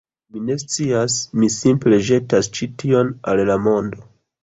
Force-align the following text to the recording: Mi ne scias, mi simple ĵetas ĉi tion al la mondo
Mi 0.35 0.39
ne 0.45 0.55
scias, 0.63 1.17
mi 1.43 1.51
simple 1.57 2.01
ĵetas 2.09 2.53
ĉi 2.59 2.73
tion 2.85 3.17
al 3.35 3.47
la 3.55 3.63
mondo 3.71 4.07